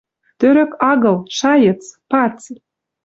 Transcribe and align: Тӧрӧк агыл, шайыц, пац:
Тӧрӧк 0.39 0.71
агыл, 0.91 1.17
шайыц, 1.37 1.83
пац: 2.09 2.39